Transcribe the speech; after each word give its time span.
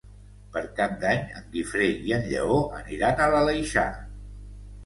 Per 0.53 0.61
Cap 0.79 0.95
d'Any 1.03 1.19
en 1.41 1.51
Guifré 1.57 1.89
i 2.07 2.15
en 2.19 2.25
Lleó 2.31 2.57
aniran 2.81 3.23
a 3.27 3.29
l'Aleixar. 3.37 3.89